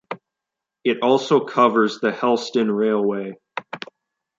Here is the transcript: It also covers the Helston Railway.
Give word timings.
It 0.83 1.03
also 1.03 1.41
covers 1.45 1.99
the 1.99 2.11
Helston 2.11 2.71
Railway. 2.71 3.35